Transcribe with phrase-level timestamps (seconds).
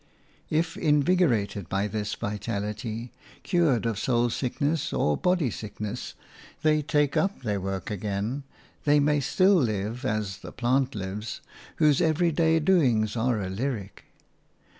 [0.49, 3.11] If, invigorated by this vitality,
[3.43, 6.15] cured of soul sickness or body sickness,
[6.63, 8.41] they take up their work again,
[8.83, 11.41] they may still live as the plant lives,
[11.75, 14.05] whose every day doings are a lyric.